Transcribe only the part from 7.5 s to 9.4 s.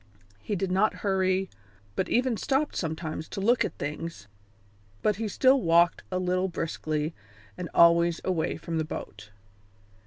and always away from the boat.